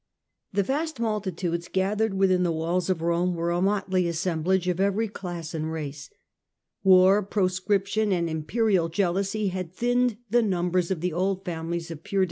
[0.51, 5.07] The vast multitudes gathered within the walls of Rome were a motley assemblage of every
[5.07, 6.09] class and race.
[6.83, 11.13] The 'tizens proscription, and imperial jealousy had of Rome a thinned the numbers of the
[11.13, 12.19] old families of mixed race.